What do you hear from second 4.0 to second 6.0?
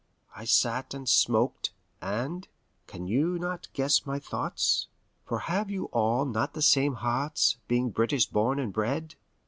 my thoughts? For have you